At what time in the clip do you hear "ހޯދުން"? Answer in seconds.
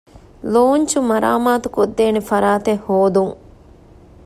2.87-3.35